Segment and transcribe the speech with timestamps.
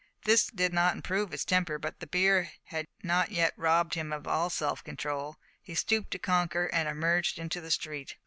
[0.25, 4.25] This did not improve his temper, but the beer had not yet robbed him of
[4.27, 8.15] all self control; he stooped to conquer and emerged into the street.